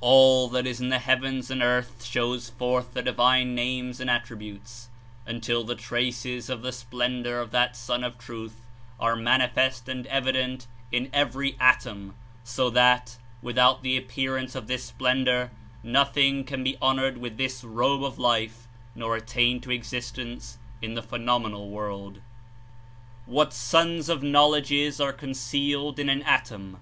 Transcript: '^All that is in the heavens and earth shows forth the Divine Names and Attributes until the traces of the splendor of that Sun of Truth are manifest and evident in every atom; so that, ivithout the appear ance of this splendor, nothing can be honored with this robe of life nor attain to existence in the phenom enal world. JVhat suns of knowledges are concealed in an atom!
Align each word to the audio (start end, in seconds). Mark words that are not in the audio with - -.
'^All 0.00 0.48
that 0.52 0.64
is 0.64 0.80
in 0.80 0.90
the 0.90 1.00
heavens 1.00 1.50
and 1.50 1.60
earth 1.60 2.04
shows 2.04 2.50
forth 2.50 2.94
the 2.94 3.02
Divine 3.02 3.52
Names 3.56 3.98
and 3.98 4.08
Attributes 4.08 4.90
until 5.26 5.64
the 5.64 5.74
traces 5.74 6.48
of 6.48 6.62
the 6.62 6.70
splendor 6.70 7.40
of 7.40 7.50
that 7.50 7.74
Sun 7.74 8.04
of 8.04 8.16
Truth 8.16 8.64
are 9.00 9.16
manifest 9.16 9.88
and 9.88 10.06
evident 10.06 10.68
in 10.92 11.10
every 11.12 11.56
atom; 11.58 12.14
so 12.44 12.70
that, 12.70 13.18
ivithout 13.42 13.82
the 13.82 13.96
appear 13.96 14.36
ance 14.36 14.54
of 14.54 14.68
this 14.68 14.84
splendor, 14.84 15.50
nothing 15.82 16.44
can 16.44 16.62
be 16.62 16.76
honored 16.80 17.18
with 17.18 17.36
this 17.36 17.64
robe 17.64 18.04
of 18.04 18.20
life 18.20 18.68
nor 18.94 19.16
attain 19.16 19.60
to 19.62 19.72
existence 19.72 20.58
in 20.80 20.94
the 20.94 21.02
phenom 21.02 21.42
enal 21.44 21.70
world. 21.70 22.20
JVhat 23.28 23.52
suns 23.52 24.08
of 24.08 24.22
knowledges 24.22 25.00
are 25.00 25.12
concealed 25.12 25.98
in 25.98 26.08
an 26.08 26.22
atom! 26.22 26.78